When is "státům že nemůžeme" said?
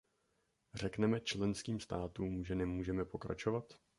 1.79-3.05